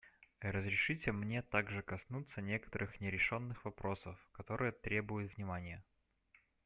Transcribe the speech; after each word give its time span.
Разрешите 0.39 1.11
мне 1.11 1.43
также 1.43 1.83
коснуться 1.83 2.41
некоторых 2.41 2.99
нерешенных 3.01 3.63
вопросов, 3.65 4.17
которые 4.31 4.71
требуют 4.71 5.37
внимания. 5.37 5.83